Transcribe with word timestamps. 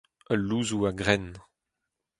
Ul 0.31 0.41
louzoù 0.47 0.81
a-grenn. 0.89 1.29